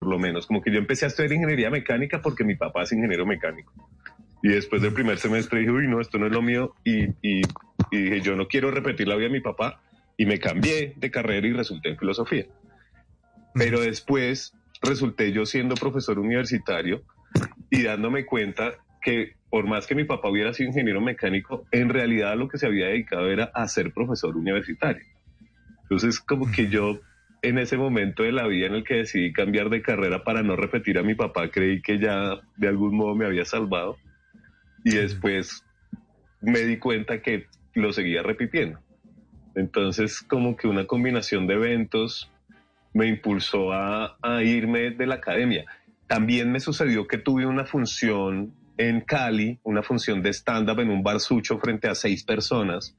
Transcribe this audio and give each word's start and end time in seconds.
Por 0.00 0.08
lo 0.08 0.18
menos, 0.18 0.46
como 0.46 0.62
que 0.62 0.72
yo 0.72 0.78
empecé 0.78 1.04
a 1.04 1.08
estudiar 1.08 1.32
ingeniería 1.32 1.68
mecánica 1.68 2.22
porque 2.22 2.42
mi 2.42 2.56
papá 2.56 2.84
es 2.84 2.92
ingeniero 2.92 3.26
mecánico. 3.26 3.72
Y 4.42 4.48
después 4.48 4.80
del 4.80 4.94
primer 4.94 5.18
semestre 5.18 5.60
dije, 5.60 5.70
uy, 5.70 5.86
no, 5.86 6.00
esto 6.00 6.18
no 6.18 6.24
es 6.26 6.32
lo 6.32 6.40
mío. 6.40 6.74
Y, 6.84 7.04
y, 7.20 7.42
y 7.90 7.96
dije, 7.98 8.22
yo 8.22 8.34
no 8.34 8.48
quiero 8.48 8.70
repetir 8.70 9.06
la 9.06 9.16
vida 9.16 9.28
de 9.28 9.34
mi 9.34 9.40
papá. 9.40 9.82
Y 10.16 10.24
me 10.24 10.38
cambié 10.38 10.94
de 10.96 11.10
carrera 11.10 11.46
y 11.46 11.52
resulté 11.52 11.90
en 11.90 11.98
filosofía. 11.98 12.46
Pero 13.52 13.80
después 13.80 14.54
resulté 14.80 15.32
yo 15.32 15.44
siendo 15.44 15.74
profesor 15.74 16.18
universitario 16.18 17.02
y 17.70 17.82
dándome 17.82 18.24
cuenta 18.24 18.78
que 19.02 19.34
por 19.50 19.66
más 19.66 19.86
que 19.86 19.94
mi 19.94 20.04
papá 20.04 20.30
hubiera 20.30 20.54
sido 20.54 20.70
ingeniero 20.70 21.02
mecánico, 21.02 21.66
en 21.72 21.90
realidad 21.90 22.36
lo 22.38 22.48
que 22.48 22.56
se 22.56 22.66
había 22.66 22.86
dedicado 22.86 23.30
era 23.30 23.50
a 23.52 23.68
ser 23.68 23.92
profesor 23.92 24.34
universitario. 24.34 25.04
Entonces, 25.82 26.20
como 26.20 26.50
que 26.50 26.68
yo 26.68 27.00
en 27.42 27.58
ese 27.58 27.76
momento 27.76 28.22
de 28.22 28.32
la 28.32 28.46
vida 28.46 28.66
en 28.66 28.74
el 28.74 28.84
que 28.84 28.96
decidí 28.96 29.32
cambiar 29.32 29.70
de 29.70 29.82
carrera 29.82 30.24
para 30.24 30.42
no 30.42 30.56
repetir 30.56 30.98
a 30.98 31.02
mi 31.02 31.14
papá, 31.14 31.50
creí 31.50 31.80
que 31.80 31.98
ya 31.98 32.40
de 32.56 32.68
algún 32.68 32.96
modo 32.96 33.14
me 33.14 33.26
había 33.26 33.44
salvado 33.44 33.96
y 34.84 34.94
después 34.94 35.64
me 36.40 36.60
di 36.60 36.78
cuenta 36.78 37.22
que 37.22 37.46
lo 37.74 37.92
seguía 37.92 38.22
repitiendo. 38.22 38.78
Entonces, 39.54 40.20
como 40.22 40.56
que 40.56 40.68
una 40.68 40.86
combinación 40.86 41.46
de 41.46 41.54
eventos 41.54 42.30
me 42.92 43.06
impulsó 43.06 43.72
a, 43.72 44.16
a 44.22 44.42
irme 44.42 44.90
de 44.90 45.06
la 45.06 45.16
academia. 45.16 45.64
También 46.06 46.50
me 46.50 46.60
sucedió 46.60 47.06
que 47.06 47.18
tuve 47.18 47.46
una 47.46 47.64
función 47.64 48.52
en 48.76 49.00
Cali, 49.02 49.58
una 49.62 49.82
función 49.82 50.22
de 50.22 50.30
stand-up 50.30 50.80
en 50.80 50.90
un 50.90 51.02
bar 51.02 51.20
sucho 51.20 51.58
frente 51.58 51.88
a 51.88 51.94
seis 51.94 52.24
personas, 52.24 52.96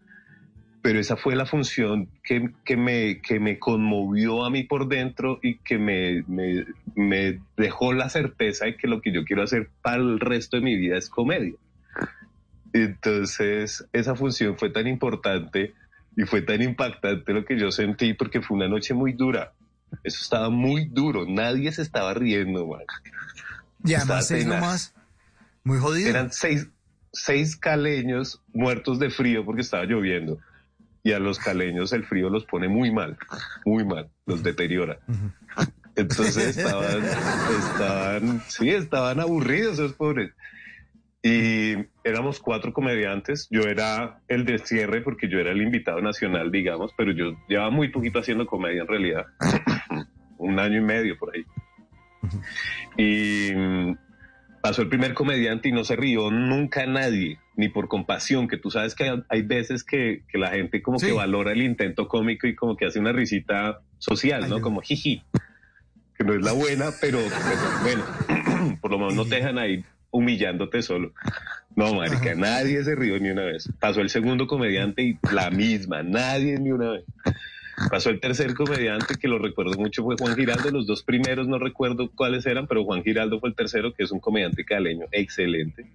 pero 0.82 1.00
esa 1.00 1.16
fue 1.16 1.36
la 1.36 1.46
función 1.46 2.10
que, 2.24 2.50
que, 2.66 2.76
me, 2.76 3.22
que 3.22 3.40
me 3.40 3.60
conmovió 3.60 4.46
a 4.46 4.50
mí 4.50 4.64
por 4.64 4.88
dentro 4.88 5.40
y 5.44 5.58
que 5.60 5.78
me, 5.78 6.23
me, 6.28 6.66
me 6.96 7.40
dejó 7.56 7.94
la 7.94 8.10
certeza 8.10 8.66
de 8.66 8.76
que 8.76 8.88
lo 8.88 9.02
que 9.02 9.14
yo 9.14 9.23
quiero 9.23 9.44
hacer 9.44 9.70
para 9.82 9.98
el 9.98 10.20
resto 10.20 10.58
de 10.58 10.64
mi 10.64 10.76
vida 10.76 10.98
es 10.98 11.10
comedia. 11.10 11.54
Entonces, 12.73 13.86
esa 13.94 14.16
función 14.16 14.58
fue 14.58 14.70
tan 14.70 14.88
importante 14.88 15.73
y 16.18 16.23
fue 16.23 16.42
tan 16.42 16.62
impactante 16.62 17.34
lo 17.34 17.45
que 17.45 17.60
yo 17.60 17.72
sentí 17.72 18.14
porque 18.14 18.42
fue 18.42 18.58
una 18.58 18.68
noche 18.68 18.94
muy 18.94 19.14
dura. 19.14 19.54
Eso 20.04 20.20
estaba 20.22 20.50
muy 20.50 20.86
duro, 20.86 21.26
nadie 21.28 21.72
se 21.72 21.82
estaba 21.82 22.14
riendo, 22.14 22.66
man. 22.66 22.82
Y 23.84 23.94
además 23.94 24.32
es 24.32 24.45
nomás 24.45 24.94
muy 25.64 25.80
jodido. 25.80 26.10
Eran 26.10 26.32
seis, 26.32 26.68
seis 27.12 27.56
caleños 27.56 28.42
muertos 28.54 29.00
de 29.00 29.10
frío 29.10 29.45
porque 29.45 29.62
estaba 29.62 29.84
lloviendo. 29.84 30.40
Y 31.04 31.14
a 31.14 31.20
los 31.20 31.40
caleños 31.40 31.94
el 31.94 32.06
frío 32.06 32.30
los 32.30 32.46
pone 32.46 32.68
muy 32.68 32.92
mal, 32.92 33.18
muy 33.66 33.84
mal, 33.84 34.10
los 34.26 34.44
deteriora. 34.44 35.00
Entonces 35.96 36.58
estaban, 36.58 37.04
estaban, 37.04 38.42
sí, 38.48 38.70
estaban 38.70 39.20
aburridos 39.20 39.74
esos 39.74 39.94
pobres. 39.94 40.32
Y 41.24 41.74
éramos 42.04 42.40
cuatro 42.40 42.74
comediantes. 42.74 43.48
Yo 43.52 43.62
era 43.62 44.22
el 44.28 44.46
de 44.46 44.58
cierre 44.60 45.02
porque 45.02 45.30
yo 45.30 45.40
era 45.40 45.52
el 45.52 45.61
invitado 45.61 46.02
nacional, 46.02 46.52
digamos, 46.52 46.94
pero 46.98 47.11
yo 47.11 47.38
llevaba 47.48 47.70
muy 47.70 47.90
poquito 47.90 48.20
haciendo 48.20 48.48
comedia 48.48 48.82
en 48.82 48.88
realidad. 48.88 49.26
Un 50.38 50.60
año 50.60 50.78
y 50.78 50.84
medio 50.84 51.17
por 51.17 51.36
ahí. 51.36 51.45
Y 52.98 53.52
pasó 54.61 54.82
el 54.82 54.89
primer 54.89 55.14
comediante 55.14 55.70
y 55.70 55.72
no 55.72 55.83
se 55.83 55.95
rió 55.95 56.30
nunca 56.32 56.86
nadie, 56.86 57.39
ni 57.55 57.70
por 57.70 57.88
compasión, 57.88 58.48
que 58.48 58.58
tú 58.58 58.70
sabes 58.72 58.95
que 58.95 59.05
hay, 59.05 59.23
hay 59.30 59.42
veces 59.42 59.83
que, 59.83 60.23
que 60.27 60.38
la 60.38 60.49
gente 60.52 60.82
como 60.82 60.99
Sí. 60.99 61.08
que 61.08 61.11
valora 61.14 61.52
el 61.52 61.61
intento 61.61 62.08
cómico 62.08 62.48
y 62.48 62.55
como 62.55 62.76
que 62.77 62.86
hace 62.86 62.99
una 62.99 63.11
risita 63.11 63.82
social, 63.98 64.48
¿no? 64.49 64.55
Ay, 64.58 64.61
Como 64.61 64.82
jiji, 64.82 65.23
que 66.17 66.23
no 66.23 66.33
es 66.33 66.42
la 66.44 66.52
buena, 66.54 66.92
pero, 67.02 67.20
pero 67.20 67.61
bueno, 67.83 68.77
por 68.82 68.92
lo 68.92 68.99
menos 68.99 69.16
no 69.16 69.26
te 69.26 69.36
dejan 69.36 69.58
ahí 69.58 69.83
humillándote 70.11 70.82
solo. 70.82 71.14
No, 71.76 71.93
marica, 71.95 72.36
nadie 72.36 72.83
se 72.83 72.95
rió 72.95 73.17
ni 73.17 73.30
una 73.30 73.43
vez. 73.43 73.70
Pasó 73.80 74.02
el 74.02 74.10
segundo 74.10 74.45
comediante 74.45 75.04
y 75.04 75.17
la 75.33 75.49
misma, 75.52 76.04
nadie 76.04 76.58
ni 76.60 76.72
una 76.72 76.92
vez. 76.92 77.04
Pasó 77.89 78.09
el 78.09 78.19
tercer 78.19 78.53
comediante, 78.53 79.15
que 79.15 79.27
lo 79.27 79.39
recuerdo 79.39 79.77
mucho, 79.77 80.03
fue 80.03 80.15
Juan 80.17 80.36
Giraldo. 80.36 80.71
Los 80.71 80.87
dos 80.87 81.03
primeros 81.03 81.47
no 81.47 81.59
recuerdo 81.59 82.09
cuáles 82.14 82.45
eran, 82.45 82.67
pero 82.67 82.83
Juan 82.83 83.03
Giraldo 83.03 83.39
fue 83.39 83.49
el 83.49 83.55
tercero, 83.55 83.93
que 83.93 84.03
es 84.03 84.11
un 84.11 84.19
comediante 84.19 84.64
caleño, 84.65 85.05
excelente. 85.11 85.86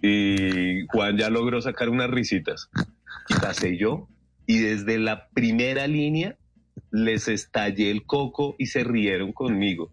Y 0.00 0.86
Juan 0.86 1.16
ya 1.16 1.30
logró 1.30 1.60
sacar 1.60 1.88
unas 1.88 2.10
risitas. 2.10 2.70
Y 3.28 3.34
pasé 3.34 3.76
yo, 3.76 4.08
y 4.46 4.58
desde 4.58 4.98
la 4.98 5.28
primera 5.28 5.86
línea 5.86 6.36
les 6.90 7.28
estallé 7.28 7.90
el 7.90 8.04
coco 8.04 8.54
y 8.58 8.66
se 8.66 8.84
rieron 8.84 9.32
conmigo. 9.32 9.90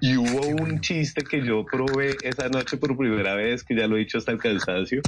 Y 0.00 0.16
hubo 0.16 0.46
un 0.46 0.80
chiste 0.80 1.24
que 1.24 1.44
yo 1.44 1.64
probé 1.64 2.16
esa 2.22 2.48
noche 2.48 2.76
por 2.76 2.96
primera 2.96 3.34
vez, 3.34 3.64
que 3.64 3.74
ya 3.74 3.86
lo 3.86 3.96
he 3.96 4.00
dicho 4.00 4.18
hasta 4.18 4.32
el 4.32 4.38
cansancio, 4.38 5.02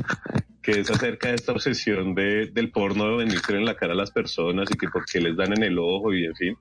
que 0.62 0.80
es 0.80 0.90
acerca 0.90 1.28
de 1.28 1.36
esta 1.36 1.52
obsesión 1.52 2.14
de, 2.14 2.46
del 2.52 2.70
porno 2.70 3.10
de 3.10 3.24
venirse 3.24 3.54
en 3.54 3.64
la 3.64 3.76
cara 3.76 3.92
a 3.92 3.96
las 3.96 4.10
personas 4.10 4.68
y 4.70 4.76
que 4.76 4.88
por 4.88 5.04
qué 5.04 5.20
les 5.20 5.36
dan 5.36 5.52
en 5.52 5.62
el 5.62 5.78
ojo 5.78 6.12
y 6.12 6.24
en 6.24 6.34
fin, 6.34 6.56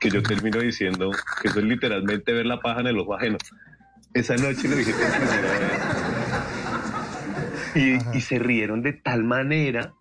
que 0.00 0.10
yo 0.10 0.22
termino 0.22 0.60
diciendo 0.60 1.10
que 1.42 1.48
eso 1.48 1.58
es 1.58 1.64
literalmente 1.64 2.32
ver 2.32 2.46
la 2.46 2.60
paja 2.60 2.80
en 2.80 2.86
el 2.88 2.98
ojo 2.98 3.14
ajeno. 3.14 3.38
Esa 4.14 4.36
noche 4.36 4.68
lo 4.68 4.76
dije 4.76 4.92
por 4.92 5.10
primera 5.10 5.58
vez. 5.58 5.80
Y, 7.74 8.16
y 8.16 8.20
se 8.20 8.38
rieron 8.38 8.82
de 8.82 8.92
tal 8.92 9.24
manera 9.24 9.94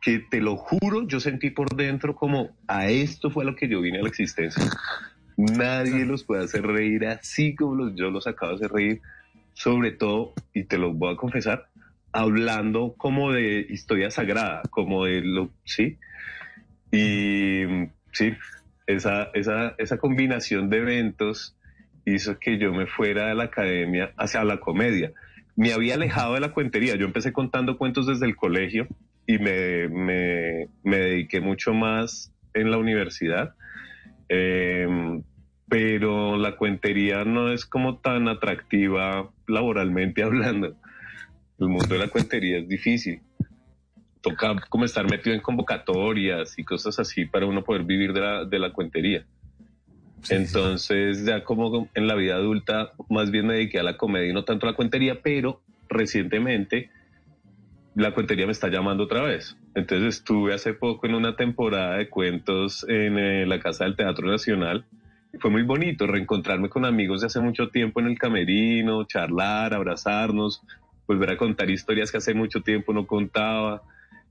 que 0.00 0.18
te 0.18 0.40
lo 0.40 0.56
juro, 0.56 1.06
yo 1.06 1.20
sentí 1.20 1.50
por 1.50 1.74
dentro 1.76 2.14
como 2.14 2.56
a 2.66 2.88
esto 2.88 3.30
fue 3.30 3.44
a 3.44 3.46
lo 3.46 3.56
que 3.56 3.68
yo 3.68 3.80
vine 3.80 3.98
a 3.98 4.02
la 4.02 4.08
existencia. 4.08 4.64
Nadie 5.38 6.04
los 6.04 6.24
puede 6.24 6.42
hacer 6.42 6.66
reír 6.66 7.06
así 7.06 7.54
como 7.54 7.76
los, 7.76 7.94
yo 7.94 8.10
los 8.10 8.26
acabo 8.26 8.50
de 8.50 8.56
hacer 8.56 8.72
reír, 8.72 9.00
sobre 9.52 9.92
todo, 9.92 10.32
y 10.52 10.64
te 10.64 10.78
lo 10.78 10.92
voy 10.92 11.14
a 11.14 11.16
confesar, 11.16 11.68
hablando 12.10 12.94
como 12.98 13.30
de 13.30 13.64
historia 13.70 14.10
sagrada, 14.10 14.62
como 14.68 15.04
de 15.04 15.20
lo, 15.20 15.50
sí. 15.64 15.96
Y 16.90 17.62
sí, 18.10 18.32
esa, 18.88 19.30
esa, 19.32 19.76
esa 19.78 19.98
combinación 19.98 20.70
de 20.70 20.78
eventos 20.78 21.56
hizo 22.04 22.40
que 22.40 22.58
yo 22.58 22.72
me 22.72 22.88
fuera 22.88 23.28
de 23.28 23.36
la 23.36 23.44
academia 23.44 24.12
hacia 24.16 24.42
la 24.42 24.58
comedia. 24.58 25.12
Me 25.54 25.72
había 25.72 25.94
alejado 25.94 26.34
de 26.34 26.40
la 26.40 26.52
cuentería. 26.52 26.96
Yo 26.96 27.06
empecé 27.06 27.32
contando 27.32 27.78
cuentos 27.78 28.08
desde 28.08 28.26
el 28.26 28.34
colegio 28.34 28.88
y 29.24 29.38
me, 29.38 29.88
me, 29.88 30.68
me 30.82 30.96
dediqué 30.96 31.40
mucho 31.40 31.74
más 31.74 32.32
en 32.54 32.72
la 32.72 32.78
universidad. 32.78 33.54
Eh, 34.28 35.22
pero 35.68 36.38
la 36.38 36.56
cuentería 36.56 37.24
no 37.24 37.52
es 37.52 37.66
como 37.66 37.98
tan 37.98 38.28
atractiva 38.28 39.30
laboralmente 39.46 40.22
hablando. 40.24 40.76
El 41.58 41.68
mundo 41.68 41.88
de 41.88 41.98
la 41.98 42.08
cuentería 42.08 42.58
es 42.58 42.68
difícil. 42.68 43.20
Toca 44.20 44.56
como 44.68 44.84
estar 44.84 45.08
metido 45.08 45.34
en 45.34 45.42
convocatorias 45.42 46.58
y 46.58 46.64
cosas 46.64 46.98
así 46.98 47.24
para 47.26 47.46
uno 47.46 47.62
poder 47.62 47.84
vivir 47.84 48.12
de 48.12 48.20
la, 48.20 48.44
de 48.44 48.58
la 48.58 48.72
cuentería. 48.72 49.24
Entonces, 50.30 51.24
ya 51.24 51.44
como 51.44 51.88
en 51.94 52.06
la 52.08 52.16
vida 52.16 52.34
adulta, 52.34 52.92
más 53.08 53.30
bien 53.30 53.46
me 53.46 53.54
dediqué 53.54 53.78
a 53.78 53.84
la 53.84 53.96
comedia 53.96 54.30
y 54.30 54.32
no 54.32 54.44
tanto 54.44 54.66
a 54.66 54.70
la 54.70 54.76
cuentería, 54.76 55.20
pero 55.22 55.62
recientemente 55.88 56.90
la 57.98 58.12
cuentería 58.12 58.46
me 58.46 58.52
está 58.52 58.68
llamando 58.68 59.04
otra 59.04 59.22
vez. 59.22 59.56
Entonces 59.74 60.18
estuve 60.18 60.54
hace 60.54 60.72
poco 60.72 61.06
en 61.06 61.14
una 61.14 61.34
temporada 61.34 61.96
de 61.96 62.08
cuentos 62.08 62.86
en 62.88 63.18
eh, 63.18 63.44
la 63.44 63.58
Casa 63.58 63.84
del 63.84 63.96
Teatro 63.96 64.28
Nacional. 64.28 64.86
Fue 65.40 65.50
muy 65.50 65.62
bonito 65.62 66.06
reencontrarme 66.06 66.68
con 66.68 66.84
amigos 66.84 67.20
de 67.20 67.26
hace 67.26 67.40
mucho 67.40 67.70
tiempo 67.70 67.98
en 67.98 68.06
el 68.06 68.16
camerino, 68.16 69.04
charlar, 69.04 69.74
abrazarnos, 69.74 70.62
volver 71.08 71.30
a 71.30 71.36
contar 71.36 71.70
historias 71.70 72.12
que 72.12 72.18
hace 72.18 72.34
mucho 72.34 72.62
tiempo 72.62 72.92
no 72.92 73.04
contaba, 73.04 73.82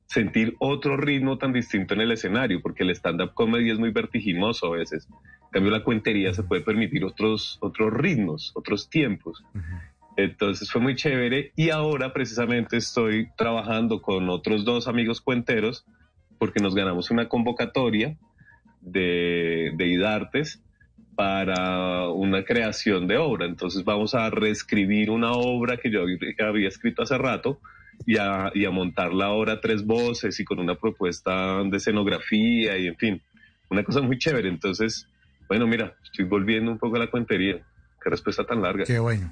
sentir 0.06 0.56
otro 0.60 0.96
ritmo 0.96 1.38
tan 1.38 1.52
distinto 1.52 1.94
en 1.94 2.02
el 2.02 2.14
escenario, 2.14 2.62
porque 2.62 2.84
el 2.84 2.92
stand-up 2.92 3.34
comedy 3.34 3.70
es 3.70 3.80
muy 3.80 3.92
vertiginoso 3.92 4.68
a 4.68 4.78
veces. 4.78 5.10
En 5.10 5.52
cambio, 5.52 5.72
la 5.72 5.84
cuentería 5.84 6.34
se 6.34 6.44
puede 6.44 6.62
permitir 6.62 7.04
otros, 7.04 7.58
otros 7.60 7.94
ritmos, 7.94 8.54
otros 8.56 8.90
tiempos. 8.90 9.44
Entonces 10.18 10.72
fue 10.72 10.82
muy 10.82 10.96
chévere 10.96 11.52
y 11.56 11.70
ahora 11.70 12.12
precisamente 12.12 12.78
estoy 12.78 13.30
trabajando 13.38 14.02
con 14.02 14.30
otros 14.30 14.66
dos 14.66 14.88
amigos 14.88 15.22
cuenteros 15.22 15.86
porque 16.40 16.60
nos 16.60 16.74
ganamos 16.74 17.12
una 17.12 17.30
convocatoria 17.30 18.18
de, 18.82 19.74
de 19.76 19.88
IDARTES 19.88 20.62
para 21.16 22.10
una 22.10 22.44
creación 22.44 23.08
de 23.08 23.18
obra. 23.18 23.46
Entonces 23.46 23.84
vamos 23.84 24.16
a 24.16 24.30
reescribir 24.32 25.12
una 25.12 25.34
obra 25.34 25.78
que 25.78 25.92
yo 25.92 26.02
había 26.02 26.68
escrito 26.68 27.04
hace 27.04 27.18
rato 27.20 27.60
y 28.08 28.18
a, 28.18 28.52
y 28.56 28.66
a 28.66 28.72
montarla 28.72 29.26
ahora 29.26 29.62
tres 29.62 29.86
voces 29.86 30.40
y 30.40 30.46
con 30.46 30.60
una 30.60 30.76
propuesta 30.76 31.64
de 31.64 31.78
escenografía 31.78 32.76
y 32.78 32.88
en 32.88 32.98
fin, 32.98 33.22
una 33.70 33.84
cosa 33.84 34.02
muy 34.02 34.18
chévere. 34.18 34.50
Entonces, 34.50 35.08
bueno, 35.48 35.68
mira, 35.68 35.96
estoy 36.04 36.26
volviendo 36.26 36.72
un 36.72 36.80
poco 36.80 36.96
a 36.96 37.00
la 37.00 37.12
cuentería. 37.12 37.60
Qué 38.04 38.10
respuesta 38.10 38.46
tan 38.46 38.64
larga. 38.64 38.84
Qué 38.84 38.98
bueno. 38.98 39.32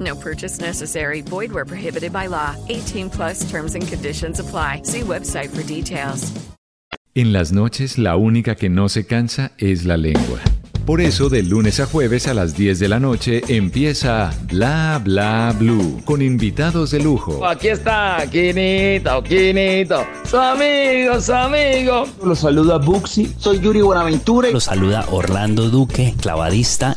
No 0.00 0.14
purchase 0.16 0.60
necessary. 0.60 1.22
Void 1.22 1.52
where 1.52 1.64
prohibited 1.64 2.12
by 2.12 2.26
law. 2.26 2.54
18 2.68 3.10
plus 3.10 3.48
terms 3.48 3.74
and 3.74 3.86
conditions 3.86 4.40
apply. 4.40 4.82
See 4.82 5.02
website 5.02 5.50
for 5.50 5.62
details. 5.62 6.32
En 7.14 7.32
las 7.32 7.50
noches, 7.50 7.96
la 7.96 8.16
única 8.16 8.56
que 8.56 8.68
no 8.68 8.90
se 8.90 9.06
cansa 9.06 9.52
es 9.56 9.86
la 9.86 9.96
lengua. 9.96 10.38
Por 10.86 11.00
eso, 11.00 11.28
de 11.28 11.42
lunes 11.42 11.80
a 11.80 11.86
jueves 11.86 12.28
a 12.28 12.34
las 12.34 12.56
10 12.56 12.78
de 12.78 12.88
la 12.88 13.00
noche 13.00 13.42
empieza 13.48 14.30
Bla 14.42 15.00
Bla 15.02 15.52
Blue 15.58 16.00
con 16.04 16.22
invitados 16.22 16.92
de 16.92 17.00
lujo. 17.00 17.44
Aquí 17.44 17.68
está, 17.68 18.24
Quinito, 18.30 19.20
Quinito, 19.24 20.06
su 20.30 20.36
amigo, 20.36 21.20
su 21.20 21.32
amigo. 21.32 22.06
Los 22.22 22.38
saluda 22.38 22.78
Buxi, 22.78 23.34
soy 23.36 23.58
Yuri 23.58 23.80
Buenaventura. 23.80 24.48
Los 24.50 24.64
saluda 24.64 25.06
Orlando 25.10 25.70
Duque, 25.70 26.14
clavadista. 26.20 26.96